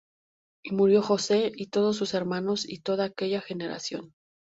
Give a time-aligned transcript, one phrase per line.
[0.63, 4.15] Y murió José, y todos sus hermanos, y toda aquella generación.